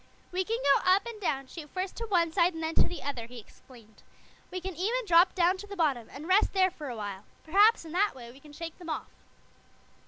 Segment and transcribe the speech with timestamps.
[0.31, 3.03] "We can go up and down, shoot first to one side and then to the
[3.03, 4.01] other," he explained.
[4.49, 7.23] "We can even drop down to the bottom and rest there for a while.
[7.43, 9.11] Perhaps, in that way, we can shake them off."